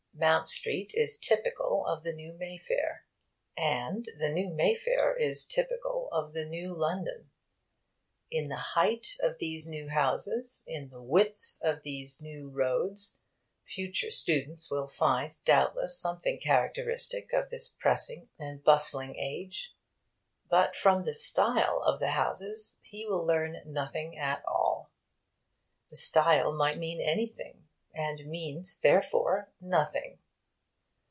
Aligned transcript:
Mount 0.13 0.47
Street 0.47 0.91
is 0.93 1.17
typical 1.17 1.83
of 1.87 2.03
the 2.03 2.13
new 2.13 2.31
Mayfair. 2.33 3.05
And 3.57 4.07
the 4.19 4.29
new 4.29 4.49
Mayfair 4.49 5.15
is 5.17 5.45
typical 5.47 6.09
of 6.11 6.33
the 6.33 6.45
new 6.45 6.75
London. 6.75 7.31
In 8.29 8.43
the 8.47 8.57
height 8.75 9.17
of 9.23 9.39
these 9.39 9.65
new 9.67 9.89
houses, 9.89 10.63
in 10.67 10.89
the 10.89 11.01
width 11.01 11.57
of 11.63 11.81
these 11.81 12.21
new 12.21 12.51
roads, 12.51 13.15
future 13.65 14.11
students 14.11 14.69
will 14.69 14.87
find, 14.87 15.43
doubtless, 15.43 15.97
something 15.97 16.39
characteristic 16.39 17.33
of 17.33 17.49
this 17.49 17.69
pressing 17.69 18.29
and 18.37 18.63
bustling 18.63 19.15
age. 19.15 19.75
But 20.51 20.75
from 20.75 21.01
the 21.01 21.13
style 21.13 21.81
of 21.83 21.99
the 21.99 22.11
houses 22.11 22.79
he 22.83 23.07
will 23.07 23.25
learn 23.25 23.63
nothing 23.65 24.19
at 24.19 24.45
all. 24.45 24.91
The 25.89 25.95
style 25.97 26.53
might 26.53 26.77
mean 26.77 27.01
anything; 27.01 27.57
and 27.93 28.25
means, 28.25 28.79
therefore, 28.79 29.49
nothing. 29.59 30.17